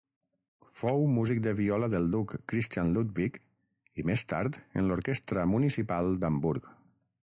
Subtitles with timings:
[0.77, 3.39] Fou músic de viola del duc Christian Ludwig
[4.03, 6.73] i més tard en l'orquestra municipal d'Hamburg.